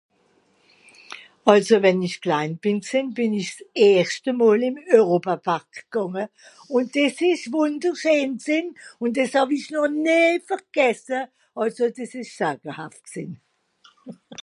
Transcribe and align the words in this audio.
also 1.51 1.75
wann 1.85 2.01
esch 2.07 2.19
klain 2.25 2.53
be 2.61 2.71
g'sehn 2.85 3.07
bìn 3.17 3.33
esch 3.41 3.51
s'erschte 3.57 4.31
mol 4.39 4.61
im 4.69 4.77
Europapark 4.99 5.71
gange 5.97 6.25
un 6.79 6.85
des 6.95 7.15
esch 7.29 7.43
wunderscheen 7.55 8.31
gsehn 8.45 8.67
un 9.05 9.11
des 9.17 9.31
hawie 9.41 9.59
schon 9.65 9.93
nie 10.07 10.31
vergesse 10.53 11.19
also 11.63 11.85
des 11.99 12.11
esch... 12.23 12.33
gsehn 13.11 13.31